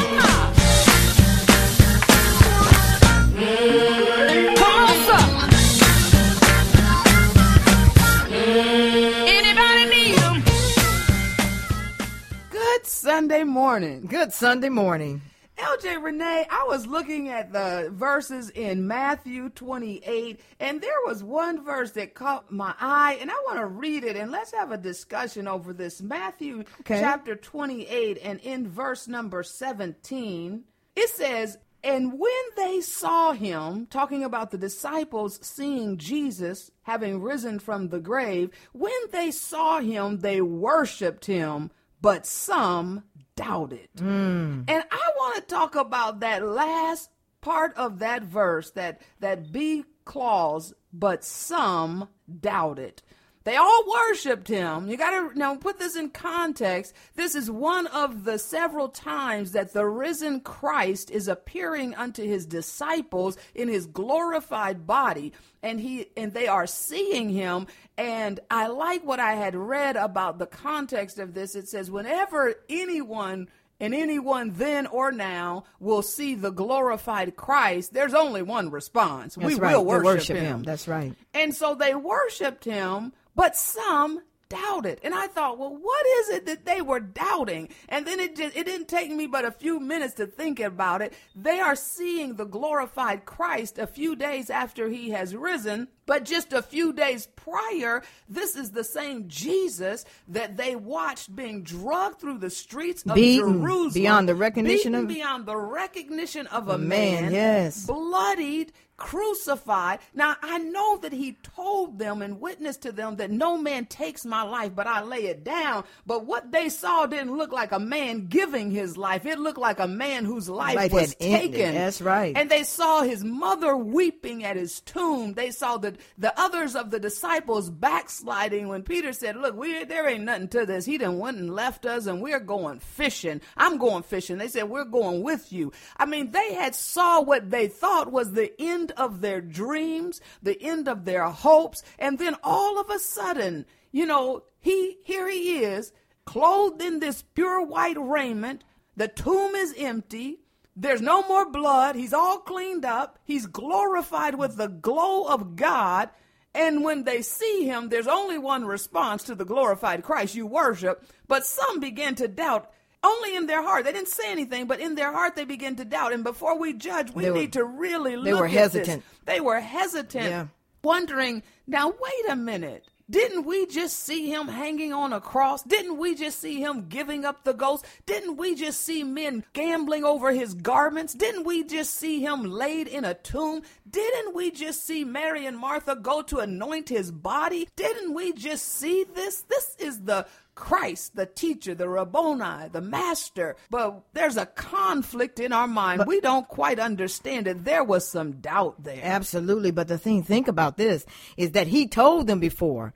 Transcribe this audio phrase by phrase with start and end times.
[12.51, 14.07] Good Sunday morning.
[14.07, 15.23] Good Sunday morning.
[15.61, 21.65] LJ Renee, I was looking at the verses in Matthew 28, and there was one
[21.65, 24.79] verse that caught my eye, and I want to read it, and let's have a
[24.79, 26.01] discussion over this.
[26.01, 27.01] Matthew Okay.
[27.01, 30.65] chapter 28, and in verse number 17,
[30.97, 37.59] it says, And when they saw him, talking about the disciples seeing Jesus having risen
[37.59, 41.71] from the grave, when they saw him, they worshiped him,
[42.03, 43.05] but some
[43.37, 43.89] doubted.
[43.99, 44.63] Hmm.
[44.69, 49.85] And I want to talk about that last part of that verse, that that B
[50.05, 52.09] clause, but some
[52.41, 53.03] doubted.
[53.45, 54.87] They all worshiped him.
[54.87, 56.93] You got to now put this in context.
[57.15, 62.45] This is one of the several times that the risen Christ is appearing unto his
[62.45, 65.33] disciples in his glorified body
[65.63, 67.67] and he and they are seeing him
[67.97, 71.55] and I like what I had read about the context of this.
[71.55, 73.49] It says whenever anyone
[73.81, 79.37] and anyone then or now will see the glorified Christ, there's only one response.
[79.37, 79.75] we right.
[79.75, 80.45] will worship, worship him.
[80.45, 80.63] him.
[80.63, 81.15] That's right.
[81.35, 84.21] And so they worshiped him, but some
[84.51, 85.01] doubted.
[85.03, 87.71] And I thought, well, what is it that they were doubting?
[87.89, 91.01] And then it just it didn't take me but a few minutes to think about
[91.01, 91.15] it.
[91.35, 96.53] They are seeing the glorified Christ a few days after he has risen, but just
[96.53, 102.39] a few days prior, this is the same Jesus that they watched being drugged through
[102.39, 106.79] the streets of Beaten Jerusalem beyond the recognition of- beyond the recognition of a, A
[106.79, 107.87] man, man, yes.
[107.87, 109.99] bloodied, crucified.
[110.15, 114.25] Now I know that he told them and witnessed to them that no man takes
[114.25, 115.85] my life, but I lay it down.
[116.07, 119.27] But what they saw didn't look like a man giving his life.
[119.27, 121.53] It looked like a man whose life, was had ended.
[121.53, 121.75] taken.
[121.75, 122.37] That's right.
[122.37, 125.33] And they saw his mother weeping at his tomb.
[125.33, 130.07] They saw the the others of the disciples backsliding when Peter said, "Look, we there
[130.09, 130.85] ain't nothing to this.
[130.85, 133.41] He done went and left us, and we're going fishing.
[133.57, 137.51] I'm going fishing." They said, "We're going with you." I mean, they had saw what
[137.51, 142.37] they thought was the end of their dreams, the end of their hopes, and then
[142.43, 145.93] all of a sudden, you know, he here he is,
[146.25, 148.65] clothed in this pure white raiment.
[148.97, 150.41] The tomb is empty.
[150.77, 151.97] There's no more blood.
[151.97, 153.19] He's all cleaned up.
[153.25, 156.11] He's glorified with the glow of God.
[156.55, 161.05] And when they see him, there's only one response to the glorified Christ you worship.
[161.29, 162.71] But some begin to doubt
[163.03, 163.85] only in their heart.
[163.85, 166.13] They didn't say anything, but in their heart they begin to doubt.
[166.13, 169.03] And before we judge, we were- need to really look they were at hesitant.
[169.05, 169.21] this.
[169.27, 170.47] They were hesitant, Yeah.
[170.83, 172.85] wondering, now wait a minute.
[173.09, 175.65] Didn't we just see him hanging on a cross?
[175.65, 177.85] Didn't we just see him giving up the ghost?
[178.07, 181.13] Didn't we just see men gambling over his garments?
[181.15, 183.63] Didn't we just see him laid in a tomb?
[183.89, 187.69] Didn't we just see Mary and Martha go to anoint his body?
[187.75, 189.43] Didn't we just see this?
[189.43, 190.25] This is the
[190.61, 193.57] Christ, the teacher, the Rabboni, the master.
[193.71, 196.05] But there's a conflict in our mind.
[196.07, 197.65] we don't quite understand it.
[197.65, 199.01] There was some doubt there.
[199.03, 199.71] Absolutely.
[199.71, 201.07] But the thing, think about this,
[201.39, 202.93] is that he told them before.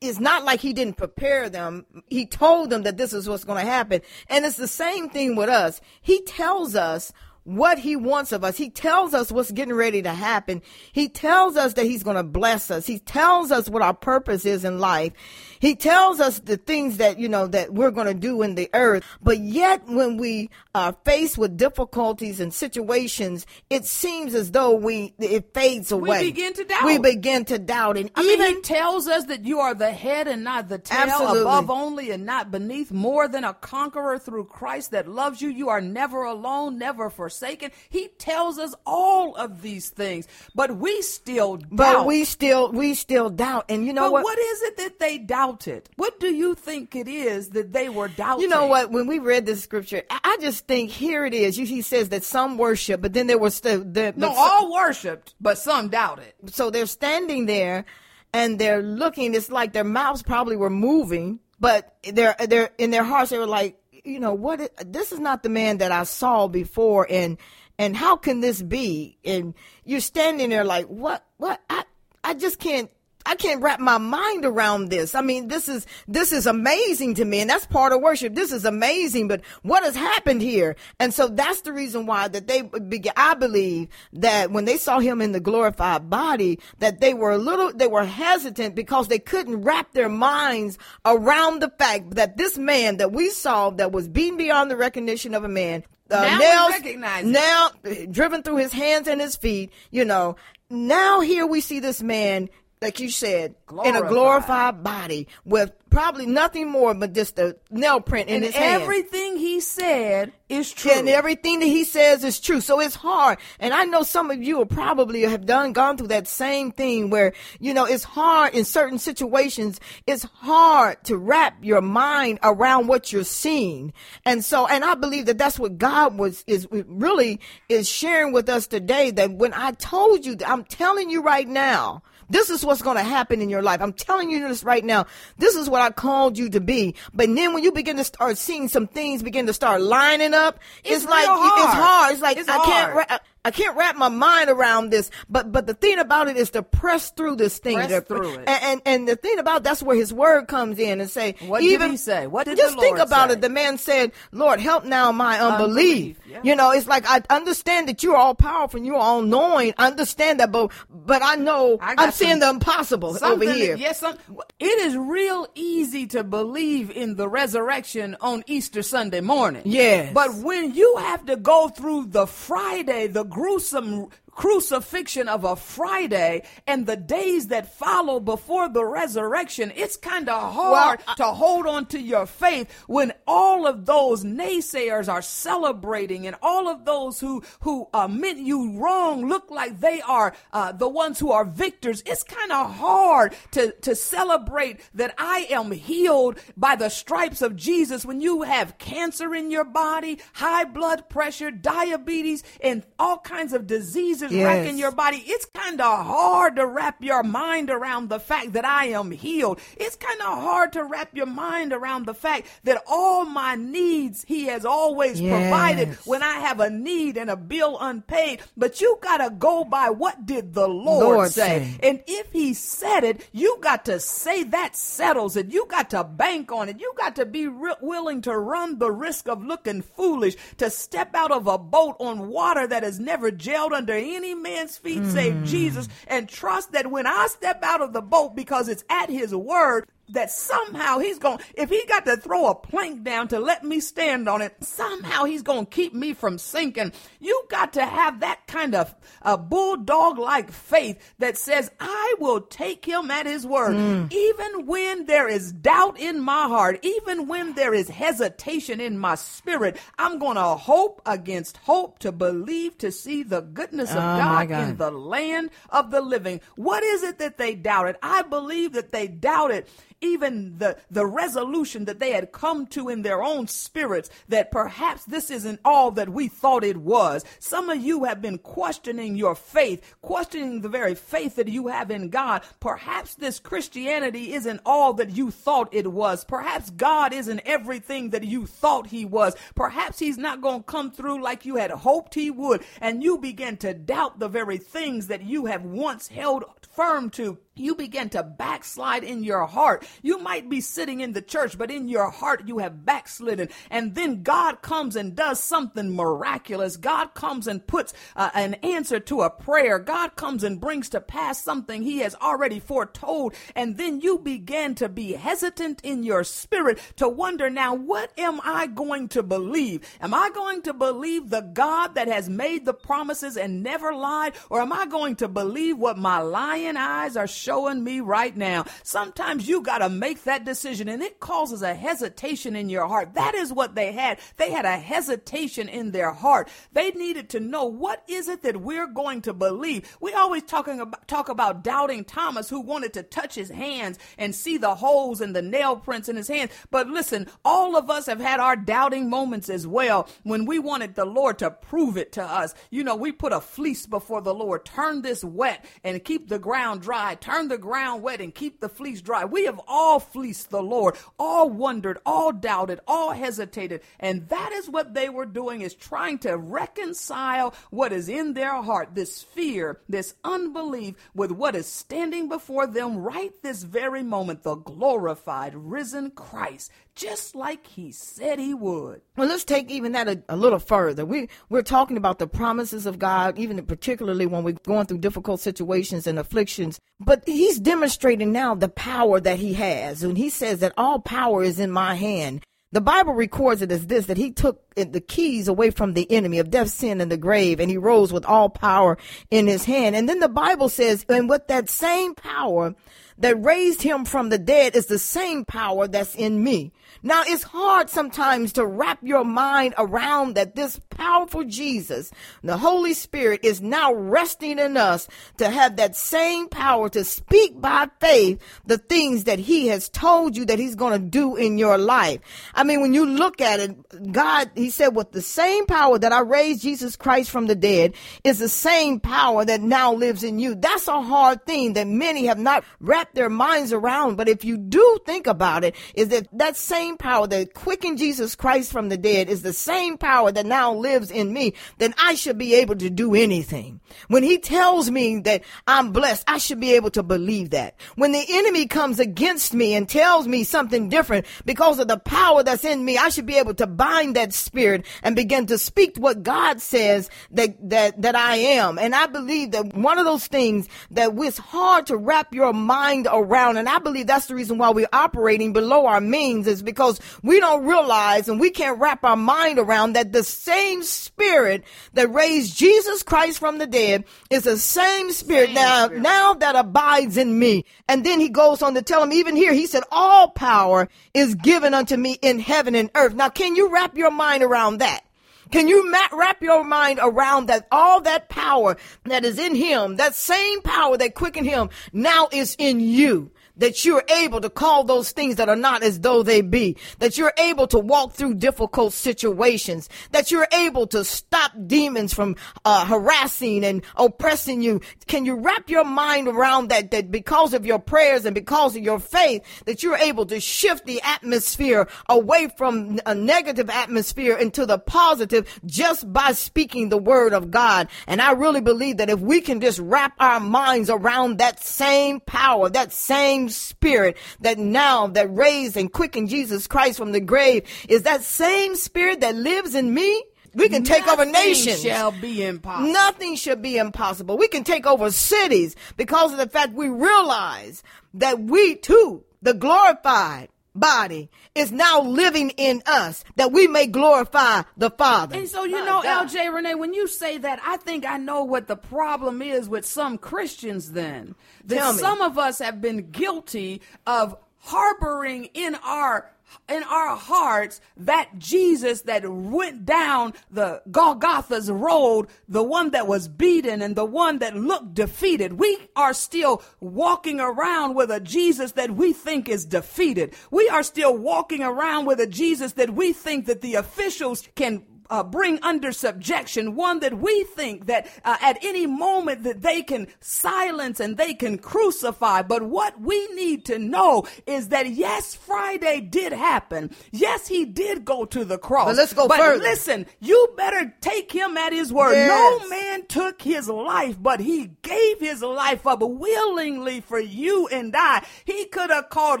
[0.00, 1.86] It's not like he didn't prepare them.
[2.08, 4.00] He told them that this is what's going to happen.
[4.28, 5.80] And it's the same thing with us.
[6.02, 7.12] He tells us
[7.56, 8.56] what he wants of us.
[8.56, 10.62] He tells us what's getting ready to happen.
[10.92, 12.86] He tells us that he's going to bless us.
[12.86, 15.12] He tells us what our purpose is in life.
[15.58, 18.70] He tells us the things that, you know, that we're going to do in the
[18.72, 19.04] earth.
[19.20, 25.12] But yet when we are faced with difficulties and situations, it seems as though we,
[25.18, 26.20] it fades away.
[26.20, 26.84] We begin to doubt.
[26.84, 27.96] We begin to doubt.
[27.96, 30.78] And I mean, even he tells us that you are the head and not the
[30.78, 31.40] tail, Absolutely.
[31.40, 35.48] above only and not beneath, more than a conqueror through Christ that loves you.
[35.50, 37.39] You are never alone, never forsaken.
[37.40, 37.70] Forsaken.
[37.88, 41.68] He tells us all of these things, but we still doubt.
[41.70, 43.66] But we still we still doubt.
[43.68, 44.24] And you know but what?
[44.24, 45.88] what is it that they doubted?
[45.96, 48.42] What do you think it is that they were doubting?
[48.42, 48.90] You know what?
[48.90, 51.56] When we read this scripture, I just think here it is.
[51.56, 54.72] He says that some worship, but then there was the, the No, but so- all
[54.72, 56.32] worshipped, but some doubted.
[56.46, 57.84] so they're standing there
[58.32, 63.02] and they're looking it's like their mouths probably were moving but they're they're in their
[63.04, 66.46] hearts they were like you know what this is not the man that i saw
[66.48, 67.38] before and
[67.80, 69.16] and how can this be?
[69.24, 69.54] And
[69.86, 71.62] you're standing there like what what?
[71.70, 71.84] I
[72.22, 72.90] i just can't
[73.26, 75.14] I can't wrap my mind around this.
[75.14, 78.34] I mean, this is this is amazing to me, and that's part of worship.
[78.34, 80.76] This is amazing, but what has happened here?
[80.98, 83.12] And so that's the reason why that they began.
[83.16, 87.38] I believe that when they saw him in the glorified body, that they were a
[87.38, 92.56] little, they were hesitant because they couldn't wrap their minds around the fact that this
[92.56, 96.38] man that we saw that was beaten beyond the recognition of a man, uh, Now
[96.38, 97.70] nails, now
[98.10, 100.36] driven through his hands and his feet, you know.
[100.70, 102.48] Now here we see this man,
[102.82, 103.54] like you said,
[103.84, 104.08] in a Glorified.
[104.08, 108.82] glorified body with probably nothing more but just a nail print in And his hand.
[108.82, 110.90] everything he said is true.
[110.92, 112.62] And everything that he says is true.
[112.62, 113.38] So it's hard.
[113.58, 117.10] And I know some of you will probably have done, gone through that same thing
[117.10, 119.78] where, you know, it's hard in certain situations.
[120.06, 123.92] It's hard to wrap your mind around what you're seeing.
[124.24, 128.48] And so, and I believe that that's what God was, is really is sharing with
[128.48, 132.80] us today that when I told you, I'm telling you right now, this is what's
[132.80, 133.82] going to happen in your life.
[133.82, 135.06] I'm telling you this right now.
[135.36, 136.94] This is what I called you to be.
[137.12, 140.58] But then when you begin to start seeing some things begin to start lining up,
[140.84, 141.64] it's, It's like hard.
[141.64, 142.12] it's hard.
[142.14, 142.92] It's like It's I can't.
[142.92, 143.06] hard.
[143.10, 146.50] Ra- I can't wrap my mind around this, but but the thing about it is
[146.50, 147.76] to press through this thing.
[147.76, 148.48] Press To- through it.
[148.48, 151.36] And, and and the thing about that's where His Word comes in and say.
[151.46, 152.26] What did even, he say?
[152.26, 153.36] What did just think about say?
[153.36, 153.40] it.
[153.40, 156.40] The man said, "Lord, help now my unbelief." Unbelief, yeah.
[156.42, 159.72] You know, it's like I understand that you're all powerful and you're all knowing.
[159.78, 163.76] I understand that, but but I know I I'm seeing the impossible over here.
[163.76, 164.18] yes, some,
[164.58, 169.62] it is real easy to believe in the resurrection on Easter Sunday morning.
[169.64, 170.12] Yes.
[170.12, 174.08] But when you have to go through the Friday, the gruesome
[174.40, 180.54] crucifixion of a Friday and the days that follow before the resurrection, it's kind of
[180.54, 185.20] hard Well, I- to hold on to your faith when all of those naysayers are
[185.20, 190.32] celebrating and all of those who who uh, meant you wrong look like they are
[190.54, 192.02] uh, the ones who are victors.
[192.06, 197.56] It's kind of hard to to celebrate that I am healed by the stripes of
[197.56, 203.52] Jesus when you have cancer in your body, high blood pressure, diabetes, and all kinds
[203.52, 204.46] of diseases Yes.
[204.46, 205.22] wrecking your body.
[205.26, 209.60] It's kind of hard to wrap your mind around the fact that I am healed.
[209.76, 214.24] It's kind of hard to wrap your mind around the fact that all my needs
[214.26, 215.30] He has always Yes.
[215.42, 218.40] provided when I have a need and a bill unpaid.
[218.56, 221.40] But you got to go by what did the Lord, Lord say.
[221.80, 221.88] say.
[221.88, 225.50] And if He said it, you got to say that settles it.
[225.50, 226.80] You got to bank on it.
[226.80, 231.14] You got to be re- willing to run the risk of looking foolish, to step
[231.14, 235.34] out of a boat on water that has never gelled under any man's feet save
[235.34, 235.44] hmm.
[235.44, 239.34] Jesus, and trust that when I step out of the boat because it's at His
[239.34, 243.64] word, that somehow he's going if he got to throw a plank down to let
[243.64, 246.92] me stand on it somehow he's going to keep me from sinking.
[247.20, 252.40] You got to have that kind of a bulldog like faith that says i will
[252.40, 253.74] take him at his word.
[253.76, 254.12] Mm.
[254.12, 259.14] Even when there is doubt in my heart even when there is hesitation in my
[259.14, 264.00] spirit i'm going to hope against hope to believe to see the goodness of Oh,
[264.00, 264.68] god, God.
[264.68, 266.40] in the land of the living.
[266.56, 267.96] What is it that they doubted?
[268.02, 269.66] I believe that they doubted
[270.00, 275.04] even the, the resolution that they had come to in their own spirits that perhaps
[275.04, 277.24] this isn't all that we thought it was.
[277.38, 281.90] Some of you have been questioning your faith, questioning the very faith that you have
[281.90, 282.42] in God.
[282.60, 286.24] Perhaps this Christianity isn't all that you thought it was.
[286.24, 289.34] Perhaps God isn't everything that you thought he was.
[289.54, 292.64] Perhaps he's not going to come through like you had hoped he would.
[292.80, 297.38] And you begin to doubt the very things that you have once held firm to
[297.60, 299.86] you begin to backslide in your heart.
[300.02, 303.48] You might be sitting in the church, but in your heart you have backslidden.
[303.70, 306.76] And then God comes and does something miraculous.
[306.76, 309.78] God comes and puts uh, an answer to a prayer.
[309.78, 313.34] God comes and brings to pass something he has already foretold.
[313.54, 318.40] And then you begin to be hesitant in your spirit to wonder now, what am
[318.42, 319.86] I going to believe?
[320.00, 324.34] Am I going to believe the God that has made the promises and never lied?
[324.48, 327.49] Or am I going to believe what my lying eyes are showing?
[327.50, 328.64] Showing me right now.
[328.84, 333.14] Sometimes you got to make that decision and it causes a hesitation in your heart.
[333.14, 334.20] That is what they had.
[334.36, 336.48] They had a hesitation in their heart.
[336.72, 339.96] They needed to know what is it that we're going to believe.
[340.00, 344.32] We always talking about, talk about doubting Thomas who wanted to touch his hands and
[344.32, 346.52] see the holes and the nail prints in his hands.
[346.70, 350.94] But listen, all of us have had our doubting moments as well when we wanted
[350.94, 352.54] the Lord to prove it to us.
[352.70, 356.38] You know, we put a fleece before the Lord, turn this wet and keep the
[356.38, 359.24] ground dry, turn the ground wet and keep the fleece dry.
[359.24, 363.80] We have all fleeced the Lord, all wondered, all doubted, all hesitated.
[363.98, 368.60] And that is what they were doing is trying to reconcile what is in their
[368.62, 374.42] heart, this fear, this unbelief with what is standing before them right this very moment,
[374.42, 376.70] the glorified, risen Christ,
[377.00, 379.00] just like he said he would.
[379.16, 381.06] Well, let's take even that a, a, little further.
[381.06, 385.40] We we're talking about the promises of God, even particularly when we're going through difficult
[385.40, 386.78] situations and afflictions.
[387.00, 391.42] But he's demonstrating now the power that he has, and he says that all power
[391.42, 392.44] is in my hand.
[392.72, 396.38] The Bible records it as this that he took the keys away from the enemy
[396.38, 398.98] of death, sin, and the grave, and he rose with all power
[399.30, 399.96] in his hand.
[399.96, 402.74] And then the Bible says, and with that same power
[403.18, 406.72] that raised him from the dead is the same power that's in me.
[407.02, 412.10] Now, it's hard sometimes to wrap your mind around that this powerful Jesus,
[412.42, 417.60] the Holy Spirit, is now resting in us to have that same power to speak
[417.60, 421.58] by faith the things that He has told you that He's going to do in
[421.58, 422.20] your life.
[422.54, 426.12] I mean, when you look at it, God, He said, with the same power that
[426.12, 427.94] I raised Jesus Christ from the dead
[428.24, 430.54] is the same power that now lives in you.
[430.54, 434.16] That's a hard thing that many have not wrapped their minds around.
[434.16, 437.98] But if you do think about it, is that that same same power that quickened
[437.98, 441.94] Jesus Christ from the dead is the same power that now lives in me, then
[442.00, 443.80] I should be able to do anything.
[444.08, 447.74] When he tells me that I'm blessed, I should be able to believe that.
[447.96, 452.42] When the enemy comes against me and tells me something different because of the power
[452.42, 455.98] that's in me, I should be able to bind that spirit and begin to speak
[455.98, 458.78] what God says that, that, that I am.
[458.78, 463.06] And I believe that one of those things that it's hard to wrap your mind
[463.12, 466.69] around, and I believe that's the reason why we're operating below our means is because
[466.70, 471.64] because we don't realize and we can't wrap our mind around that the same spirit
[471.94, 476.02] that raised Jesus Christ from the dead is the same spirit same now, spirit.
[476.02, 477.64] now that abides in me.
[477.88, 481.34] And then he goes on to tell him, even here, he said, all power is
[481.34, 483.14] given unto me in heaven and earth.
[483.14, 485.02] Now, can you wrap your mind around that?
[485.50, 490.14] Can you wrap your mind around that all that power that is in him, that
[490.14, 493.32] same power that quickened him now is in you?
[493.60, 497.16] That you're able to call those things that are not as though they be, that
[497.16, 502.84] you're able to walk through difficult situations, that you're able to stop demons from uh,
[502.86, 504.80] harassing and oppressing you.
[505.06, 508.82] Can you wrap your mind around that, that because of your prayers and because of
[508.82, 514.64] your faith, that you're able to shift the atmosphere away from a negative atmosphere into
[514.64, 517.88] the positive just by speaking the word of God.
[518.06, 522.20] And I really believe that if we can just wrap our minds around that same
[522.20, 527.64] power, that same spirit that now that raised and quickened Jesus Christ from the grave
[527.88, 530.24] is that same spirit that lives in me.
[530.52, 531.82] We can take Nothing over nations.
[531.82, 532.92] Shall be impossible.
[532.92, 534.36] Nothing should be impossible.
[534.36, 539.54] We can take over cities because of the fact we realize that we too, the
[539.54, 545.36] glorified body is now living in us that we may glorify the Father.
[545.36, 546.28] And so, you My know, God.
[546.28, 549.84] LJ Renee, when you say that, I think I know what the problem is with
[549.84, 551.34] some Christians then.
[551.64, 556.30] That some of us have been guilty of harboring in our
[556.68, 563.28] in our hearts that Jesus that went down the Golgotha's road, the one that was
[563.28, 565.54] beaten and the one that looked defeated.
[565.54, 570.34] We are still walking around with a Jesus that we think is defeated.
[570.50, 574.84] We are still walking around with a Jesus that we think that the officials can
[575.10, 579.82] uh, bring under subjection, one that we think that uh, at any moment that they
[579.82, 582.42] can silence and they can crucify.
[582.42, 586.90] But what we need to know is that yes, Friday did happen.
[587.10, 588.86] Yes, he did go to the cross.
[588.86, 589.62] But let's go but further.
[589.62, 592.14] listen, you better take him at his word.
[592.14, 592.28] Yes.
[592.62, 597.94] No man took his life, but he gave his life up willingly for you and
[597.96, 598.24] I.
[598.44, 599.40] He could have called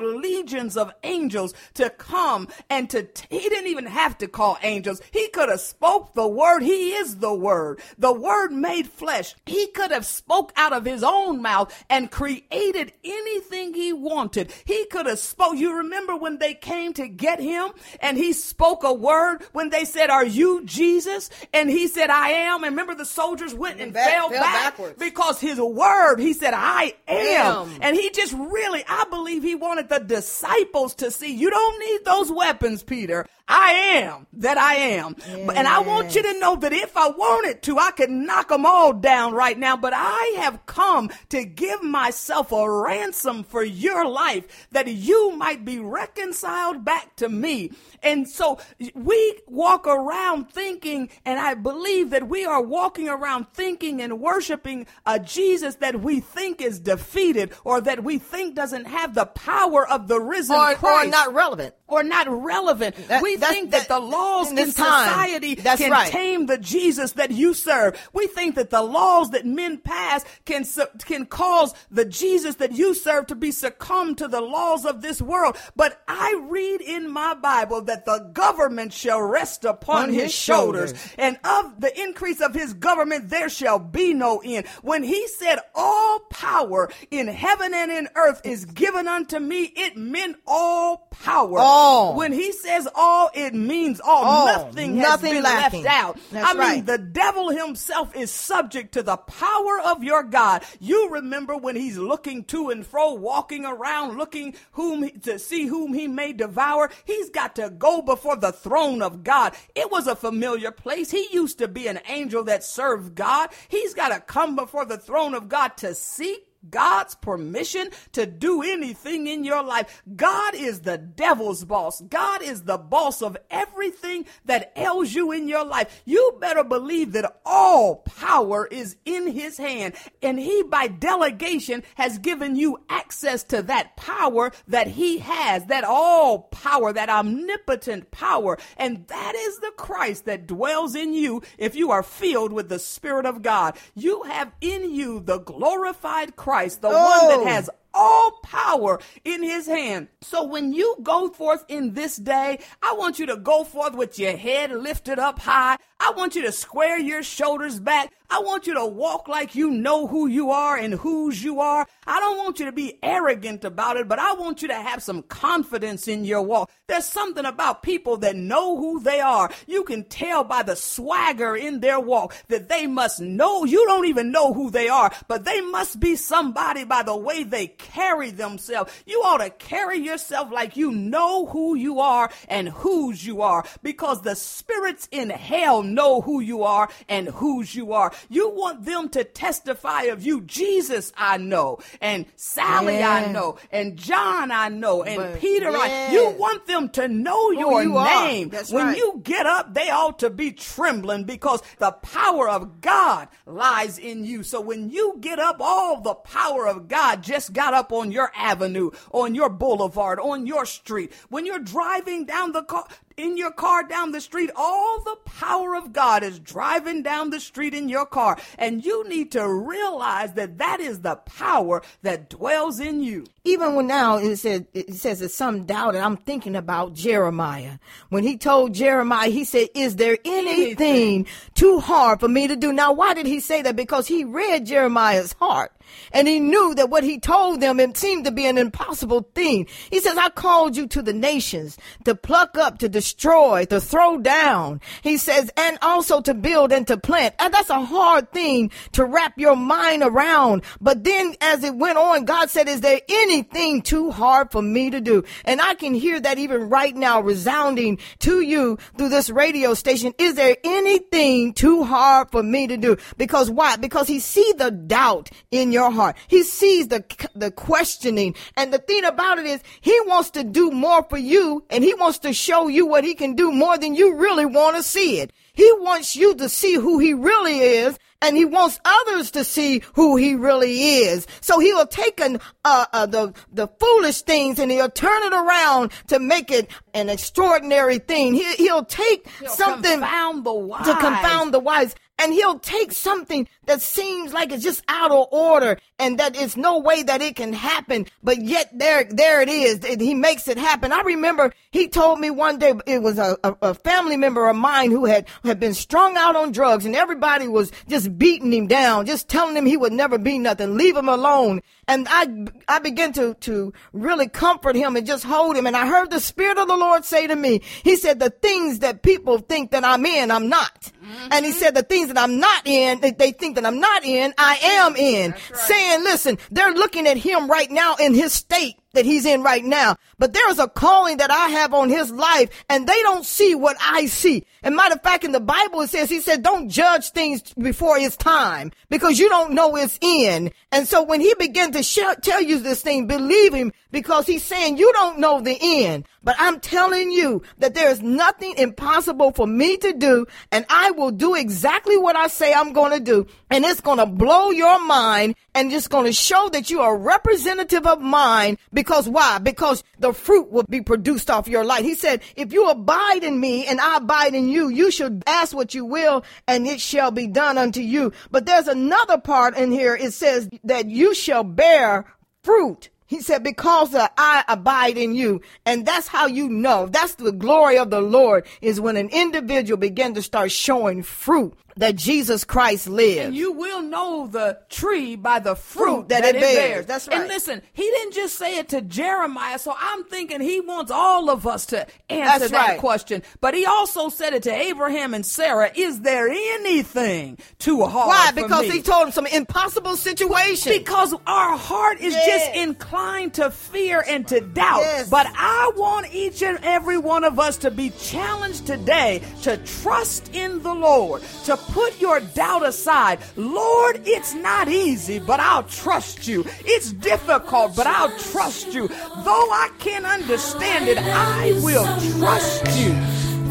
[0.00, 5.00] legions of angels to come and to, he didn't even have to call angels.
[5.12, 6.62] He could have spoke the word.
[6.62, 7.80] He is the word.
[7.98, 9.34] The word made flesh.
[9.46, 14.52] He could have spoke out of his own mouth and created anything he wanted.
[14.64, 15.56] He could have spoke.
[15.56, 19.84] You remember when they came to get him and he spoke a word when they
[19.84, 21.30] said, are you Jesus?
[21.52, 22.64] And he said, I am.
[22.64, 24.98] And remember the soldiers went and, back, fell, fell back backwards.
[24.98, 27.68] because his word, he said, I am.
[27.68, 27.78] am.
[27.80, 32.04] And he just really, I believe he wanted the disciples to see, you don't need
[32.04, 33.26] those weapons, Peter.
[33.48, 35.16] I am that I am.
[35.18, 35.49] Yes.
[35.50, 38.66] And I want you to know that if I wanted to, I could knock them
[38.66, 39.76] all down right now.
[39.76, 45.64] But I have come to give myself a ransom for your life that you might
[45.64, 47.72] be reconciled back to me.
[48.02, 48.58] And so
[48.94, 54.86] we walk around thinking, and I believe that we are walking around thinking and worshiping
[55.06, 59.86] a Jesus that we think is defeated or that we think doesn't have the power
[59.86, 61.08] of the risen or, Christ.
[61.08, 61.74] Or not relevant.
[61.90, 62.96] Or not relevant.
[63.08, 66.10] That, we think that, that, the laws in, in society can right.
[66.10, 68.00] tame the Jesus that you serve.
[68.12, 70.64] We think that the laws that men pass can,
[71.04, 75.20] can cause the Jesus that you serve to be succumb to the laws of this
[75.20, 75.56] world.
[75.76, 80.90] But I read in my Bible that the government shall rest upon his, his shoulders.
[80.90, 81.14] shoulders.
[81.18, 84.66] And of the increase of his government, there shall be no end.
[84.82, 89.96] When he said, All power in heaven and in earth is given unto me, it
[89.96, 91.58] meant all power.
[91.58, 91.79] All.
[92.16, 94.24] When he says all, it means all.
[94.24, 94.46] all.
[94.46, 95.84] Nothing has Nothing been lacking.
[95.84, 96.18] left out.
[96.30, 96.76] That's I right.
[96.76, 100.62] mean, the devil himself is subject to the power of your God.
[100.80, 105.94] You remember when he's looking to and fro, walking around, looking whom to see whom
[105.94, 106.90] he may devour.
[107.04, 109.54] He's got to go before the throne of God.
[109.74, 111.10] It was a familiar place.
[111.10, 113.50] He used to be an angel that served God.
[113.68, 118.62] He's got to come before the throne of God to seek God's permission to do
[118.62, 120.02] anything in your life.
[120.14, 122.02] God is the devil's boss.
[122.02, 126.02] God is the boss of everything that ails you in your life.
[126.04, 132.18] You better believe that all power is in his hand and he by delegation has
[132.18, 138.58] given you access to that power that he has, that all power, that omnipotent power.
[138.76, 142.78] And that is the Christ that dwells in you if you are filled with the
[142.78, 143.78] Spirit of God.
[143.94, 146.92] You have in you the glorified Christ Christ, the oh.
[146.92, 147.46] one that oh.
[147.46, 150.08] has all power in his hand.
[150.20, 154.18] So when you go forth in this day, I want you to go forth with
[154.18, 155.76] your head lifted up high.
[156.02, 158.10] I want you to square your shoulders back.
[158.32, 161.86] I want you to walk like you know who you are and whose you are.
[162.06, 165.02] I don't want you to be arrogant about it, but I want you to have
[165.02, 166.70] some confidence in your walk.
[166.86, 169.50] There's something about people that know who they are.
[169.66, 173.64] You can tell by the swagger in their walk that they must know.
[173.64, 177.42] You don't even know who they are, but they must be somebody by the way
[177.42, 178.92] they carry themselves.
[179.06, 183.64] You ought to carry yourself like you know who you are and whose you are
[183.82, 188.12] because the spirits in hell know who you are and whose you are.
[188.28, 190.42] You want them to testify of you.
[190.42, 193.26] Jesus, I know, and Sally, yeah.
[193.28, 196.10] I know, and John, I know, and but, Peter, I.
[196.12, 198.50] You want them to know your you name.
[198.70, 198.96] when right.
[198.96, 204.24] you get up, they ought to be trembling because the power of God lies in
[204.24, 204.42] you.
[204.42, 208.30] So when you get up, all the power of God just got up on your
[208.34, 211.12] avenue, on your boulevard, on your street.
[211.28, 212.86] When you're driving down the car,
[213.20, 214.50] in your car down the street.
[214.56, 218.38] All the power of God is driving down the street in your car.
[218.58, 223.26] And you need to realize that that is the power that dwells in you.
[223.44, 227.78] Even when now it says, it says that some doubt, and I'm thinking about Jeremiah.
[228.08, 232.56] When he told Jeremiah, he said, Is there anything, anything too hard for me to
[232.56, 232.72] do?
[232.72, 233.76] Now, why did he say that?
[233.76, 235.72] Because he read Jeremiah's heart.
[236.12, 239.66] And he knew that what he told them, it seemed to be an impossible thing.
[239.90, 244.18] He says, I called you to the nations to pluck up, to destroy, to throw
[244.18, 244.80] down.
[245.02, 247.34] He says, and also to build and to plant.
[247.38, 250.64] And that's a hard thing to wrap your mind around.
[250.80, 254.90] But then as it went on, God said, is there anything too hard for me
[254.90, 255.24] to do?
[255.44, 260.14] And I can hear that even right now resounding to you through this radio station.
[260.18, 262.96] Is there anything too hard for me to do?
[263.16, 263.76] Because why?
[263.76, 266.16] Because he see the doubt in your your heart.
[266.28, 267.02] He sees the,
[267.34, 268.34] the questioning.
[268.56, 271.94] And the thing about it is he wants to do more for you and he
[271.94, 275.20] wants to show you what he can do more than you really want to see
[275.20, 275.32] it.
[275.52, 279.82] He wants you to see who he really is and he wants others to see
[279.94, 281.26] who he really is.
[281.40, 285.92] So he'll take an, uh, uh, the, the foolish things and he'll turn it around
[286.08, 288.34] to make it an extraordinary thing.
[288.34, 290.86] He, will take he'll something confound the wise.
[290.86, 291.94] to confound the wise.
[292.18, 296.56] and he'll take something that seems like it's just out of order and that it's
[296.56, 299.84] no way that it can happen, but yet there, there it is.
[299.84, 300.92] He makes it happen.
[300.92, 304.56] I remember he told me one day it was a, a, a family member of
[304.56, 308.66] mine who had, had been strung out on drugs and everybody was just beating him
[308.66, 311.60] down, just telling him he would never be nothing, leave him alone.
[311.90, 315.66] And I, I began to, to really comfort him and just hold him.
[315.66, 318.78] And I heard the Spirit of the Lord say to me, He said, the things
[318.78, 320.80] that people think that I'm in, I'm not.
[320.82, 321.28] Mm-hmm.
[321.32, 324.04] And He said, the things that I'm not in, that they think that I'm not
[324.04, 325.32] in, I am in.
[325.32, 325.56] Right.
[325.56, 329.64] Saying, listen, they're looking at him right now in his state that he's in right
[329.64, 329.96] now.
[330.18, 333.54] But there is a calling that I have on his life and they don't see
[333.54, 334.44] what I see.
[334.62, 337.98] And matter of fact, in the Bible, it says, he said, don't judge things before
[337.98, 340.52] it's time because you don't know it's in.
[340.72, 344.44] And so when he began to sh- tell you this thing, believe him because he's
[344.44, 346.06] saying you don't know the end.
[346.22, 350.90] But I'm telling you that there is nothing impossible for me to do and I
[350.92, 353.26] will do exactly what I say I'm going to do.
[353.50, 356.96] And it's going to blow your mind and just going to show that you are
[356.96, 359.38] representative of mine because why?
[359.38, 361.82] Because the fruit will be produced off your life.
[361.82, 365.54] He said, if you abide in me and I abide in you, you should ask
[365.54, 368.12] what you will and it shall be done unto you.
[368.30, 369.96] But there's another part in here.
[369.96, 372.06] It says that you shall bear
[372.42, 372.90] fruit.
[373.06, 375.40] He said, because I abide in you.
[375.66, 376.86] And that's how you know.
[376.86, 381.52] That's the glory of the Lord is when an individual begin to start showing fruit
[381.76, 383.26] that Jesus Christ lives.
[383.26, 386.56] And you will know the tree by the fruit, fruit that, that, it, bears.
[386.56, 386.86] bears.
[386.86, 387.20] That's right.
[387.20, 391.30] And listen, he didn't just say it to Jeremiah, so I'm thinking he wants all
[391.30, 392.80] of us to answer That's that right.
[392.80, 393.22] question.
[393.40, 395.70] But he also said it to Abraham and Sarah.
[395.74, 398.08] Is there anything too hard?
[398.08, 398.32] Why?
[398.32, 400.72] Because he told them some impossible situation.
[400.72, 402.26] Because our heart is yes.
[402.26, 404.80] just inclined to fear and to doubt.
[404.80, 405.10] Yes.
[405.10, 410.34] But I want each and every one of us to be challenged today to trust
[410.34, 413.18] in the Lord, to put your doubt aside.
[413.36, 416.44] Lord, it's not easy, but I'll trust you.
[416.64, 418.88] It's difficult, but I'll trust you.
[418.88, 421.86] Though I can't understand it, I will
[422.18, 422.90] trust you.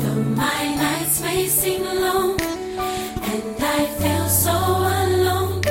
[0.01, 5.61] Though my nights may seem long and I feel so alone,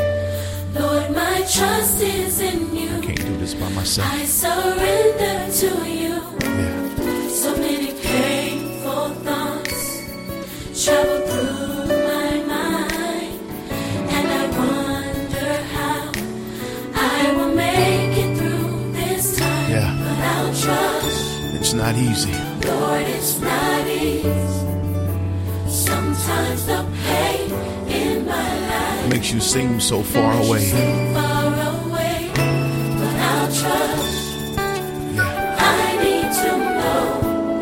[0.75, 2.91] Lord, my trust is in you.
[2.97, 4.13] I can't do this by myself.
[4.13, 6.23] I surrender to you.
[6.41, 7.29] Yeah.
[7.29, 11.58] So many painful thoughts travel through.
[21.69, 22.33] It's not easy.
[22.67, 24.25] Lord, it's not easy.
[25.69, 27.53] Sometimes the pain
[27.91, 30.65] in my life makes you seem so far away.
[31.13, 34.57] Far away, but I'll trust.
[35.13, 35.57] Yeah.
[35.61, 37.61] I need to know.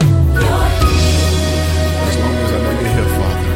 [2.07, 3.55] As long as I know you're here, Father,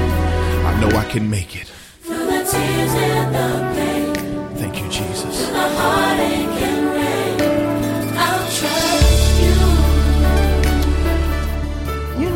[0.67, 1.69] I know I can make it.
[2.03, 3.70] Through the tears and the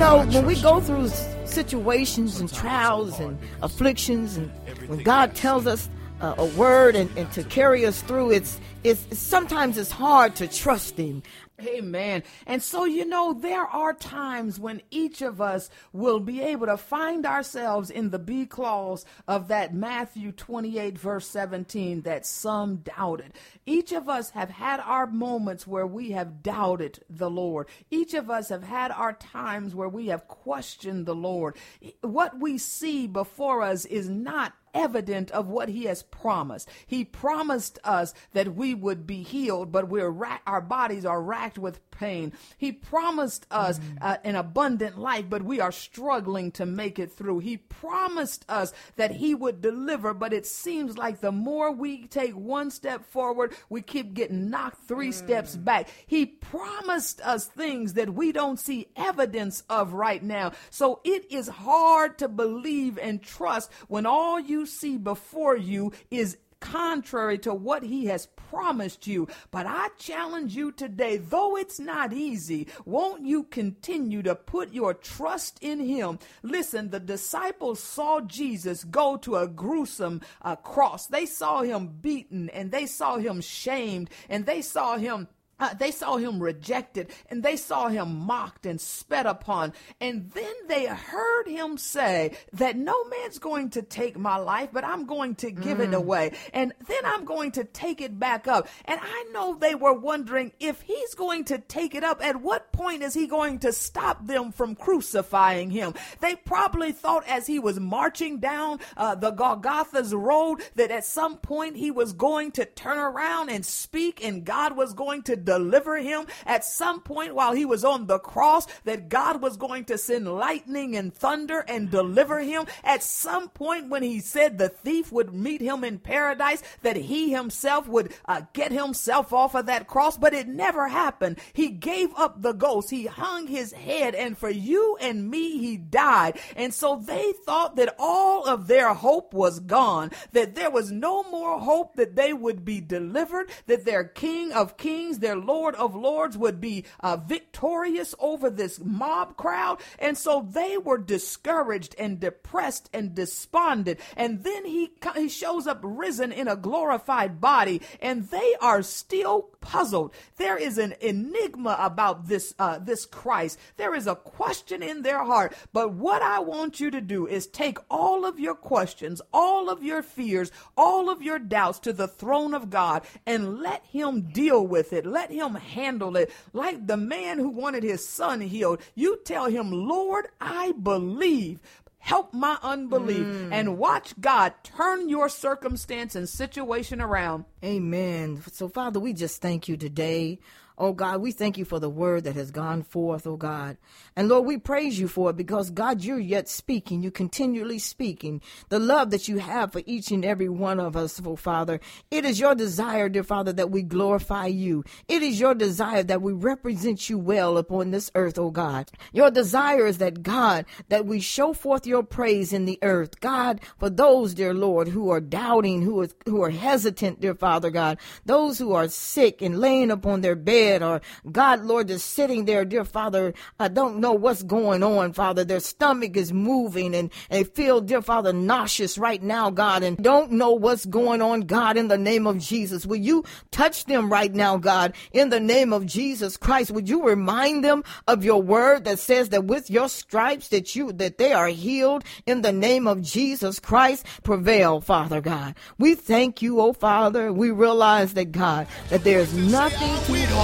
[0.04, 1.08] know, when we go through
[1.46, 4.50] situations and trials and afflictions, and
[4.86, 5.88] when God tells us
[6.20, 10.46] uh, a word and, and to carry us through, it's, it's sometimes it's hard to
[10.46, 11.22] trust Him.
[11.62, 12.24] Amen.
[12.48, 16.76] And so, you know, there are times when each of us will be able to
[16.76, 23.34] find ourselves in the B clause of that Matthew 28, verse 17, that some doubted.
[23.66, 27.68] Each of us have had our moments where we have doubted the Lord.
[27.88, 31.56] Each of us have had our times where we have questioned the Lord.
[32.00, 36.68] What we see before us is not evident of what he has promised.
[36.86, 41.58] He promised us that we would be healed, but we're ra- our bodies are racked
[41.58, 42.32] with pain.
[42.58, 43.98] He promised us mm-hmm.
[44.00, 47.38] uh, an abundant life, but we are struggling to make it through.
[47.38, 52.34] He promised us that he would deliver, but it seems like the more we take
[52.34, 55.14] one step forward, we keep getting knocked three mm.
[55.14, 55.88] steps back.
[56.06, 60.52] He promised us things that we don't see evidence of right now.
[60.70, 66.38] So it is hard to believe and trust when all you see before you is
[66.64, 69.28] contrary to what he has promised you.
[69.50, 74.94] But I challenge you today, though it's not easy, won't you continue to put your
[74.94, 76.18] trust in him?
[76.42, 81.06] Listen, the disciples saw Jesus go to a gruesome uh, cross.
[81.06, 85.90] They saw him beaten and they saw him shamed and they saw him uh, they
[85.90, 89.72] saw him rejected and they saw him mocked and spat upon.
[90.00, 94.84] And then they heard him say that no man's going to take my life, but
[94.84, 95.88] I'm going to give mm.
[95.88, 96.32] it away.
[96.52, 98.68] And then I'm going to take it back up.
[98.84, 102.72] And I know they were wondering if he's going to take it up, at what
[102.72, 105.94] point is he going to stop them from crucifying him?
[106.20, 111.36] They probably thought as he was marching down uh, the Golgotha's road that at some
[111.38, 115.96] point he was going to turn around and speak and God was going to deliver
[115.98, 119.98] him at some point while he was on the cross, that God was going to
[119.98, 122.66] send lightning and thunder and deliver him.
[122.82, 127.30] At some point when he said the thief would meet him in paradise, that he
[127.30, 131.38] himself would uh, get himself off of that cross, but it never happened.
[131.52, 132.90] He gave up the ghost.
[132.90, 136.38] He hung his head, and for you and me, he died.
[136.56, 141.22] And so they thought that all of their hope was gone, that there was no
[141.24, 145.74] more hope that they would be delivered, that their King of Kings, their their Lord
[145.74, 149.80] of Lords would be uh, victorious over this mob crowd.
[149.98, 153.98] And so they were discouraged and depressed and despondent.
[154.16, 159.50] And then he, he shows up risen in a glorified body, and they are still
[159.64, 160.12] puzzled.
[160.36, 163.58] There is an enigma about this, uh, this Christ.
[163.78, 165.56] There is a question in their heart.
[165.72, 169.82] But what I want you to do is take all of your questions, all of
[169.82, 174.64] your fears, all of your doubts to the throne of God and let Him deal
[174.66, 175.06] with it.
[175.06, 176.30] Let Him handle it.
[176.52, 181.60] Like the man who wanted his son healed, you tell him, Lord, I believe,
[182.04, 183.48] help my unbelief mm.
[183.50, 187.46] and watch God turn your circumstance and situation around.
[187.64, 188.42] Amen.
[188.52, 190.38] So, Father, we just thank you today
[190.76, 193.76] Oh God, we thank you for the word that has gone forth, oh God.
[194.16, 197.00] And Lord, we praise you for it because God, you're yet speaking.
[197.00, 198.42] You're continually speaking.
[198.70, 201.78] The love that you have for each and every one of us, oh Father.
[202.10, 204.82] It is your desire, dear Father, that we glorify you.
[205.06, 208.90] It is your desire that we represent you well upon this earth, oh God.
[209.12, 213.20] Your desire is that God, that we show forth your praise in the earth.
[213.20, 217.70] God, for those, dear Lord, who are doubting, who are, who are hesitant, dear Father
[217.70, 221.00] God, those who are sick and laying upon their bed bed or
[221.30, 225.44] God, Lord, just sitting there, dear Father, I don't know what's going on, Father.
[225.44, 230.32] Their stomach is moving and they feel, dear Father, nauseous right now, God, and don't
[230.32, 232.86] know what's going on, God, in the name of Jesus.
[232.86, 236.70] Will you touch them right now, God, in the name of Jesus Christ?
[236.70, 240.92] Would you remind them of your word that says that with your stripes that you,
[240.92, 244.06] that they are healed in the name of Jesus Christ?
[244.22, 245.54] Prevail, Father God.
[245.78, 247.32] We thank you, oh Father.
[247.32, 249.94] We realize that God, that there's nothing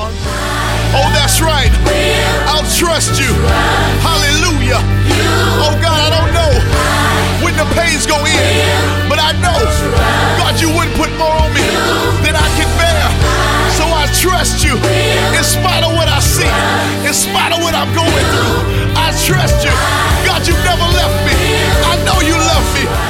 [0.01, 0.10] hard
[0.93, 1.71] Oh, that's right.
[2.51, 3.31] I'll trust you.
[4.03, 4.83] Hallelujah.
[5.63, 6.53] Oh, God, I don't know
[7.45, 8.43] when the pains go in,
[9.09, 9.59] but I know,
[10.37, 11.63] God, you wouldn't put more on me
[12.27, 13.07] than I can bear.
[13.79, 14.75] So I trust you
[15.37, 16.51] in spite of what I see,
[17.07, 18.93] in spite of what I'm going through.
[18.99, 19.73] I trust you.
[20.27, 21.35] God, you've never left me.
[21.87, 23.10] I know you love me.